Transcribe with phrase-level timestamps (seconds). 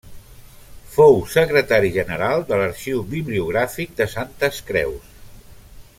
[0.93, 5.17] Fou secretari general de l’Arxiu Bibliogràfic de Santes Creus.